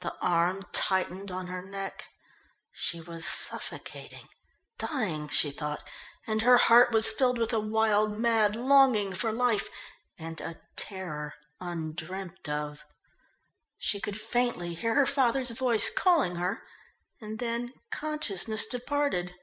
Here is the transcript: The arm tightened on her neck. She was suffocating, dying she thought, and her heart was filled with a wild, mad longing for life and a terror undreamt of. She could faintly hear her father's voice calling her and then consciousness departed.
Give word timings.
The 0.00 0.14
arm 0.22 0.62
tightened 0.72 1.30
on 1.30 1.48
her 1.48 1.60
neck. 1.60 2.06
She 2.70 3.02
was 3.02 3.26
suffocating, 3.26 4.30
dying 4.78 5.28
she 5.28 5.50
thought, 5.50 5.86
and 6.26 6.40
her 6.40 6.56
heart 6.56 6.90
was 6.92 7.10
filled 7.10 7.36
with 7.36 7.52
a 7.52 7.60
wild, 7.60 8.12
mad 8.12 8.56
longing 8.56 9.12
for 9.12 9.30
life 9.30 9.68
and 10.18 10.40
a 10.40 10.62
terror 10.74 11.34
undreamt 11.60 12.48
of. 12.48 12.86
She 13.76 14.00
could 14.00 14.18
faintly 14.18 14.72
hear 14.72 14.94
her 14.94 15.04
father's 15.04 15.50
voice 15.50 15.90
calling 15.90 16.36
her 16.36 16.62
and 17.20 17.38
then 17.38 17.74
consciousness 17.90 18.64
departed. 18.66 19.34